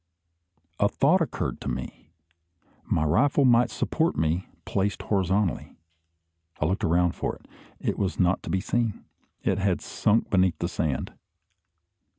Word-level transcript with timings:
A 0.79 0.89
thought 0.89 1.21
occurred 1.21 1.61
to 1.61 1.67
me. 1.69 2.09
My 2.85 3.03
rifle 3.03 3.45
might 3.45 3.69
support 3.69 4.17
me, 4.17 4.47
placed 4.65 5.03
horizontally. 5.03 5.77
I 6.59 6.65
looked 6.65 6.83
around 6.83 7.11
for 7.11 7.35
it. 7.35 7.47
It 7.79 7.99
was 7.99 8.19
not 8.19 8.41
to 8.41 8.49
be 8.49 8.61
seen. 8.61 9.05
It 9.43 9.59
had 9.59 9.79
sunk 9.79 10.31
beneath 10.31 10.57
the 10.57 10.67
sand. 10.67 11.13